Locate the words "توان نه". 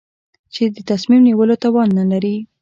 1.63-2.05